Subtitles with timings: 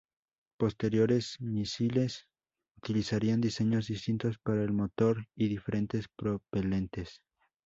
[0.57, 2.25] Posteriores misiles
[2.77, 7.21] utilizarían diseños distintos para el motor y diferentes propelentes.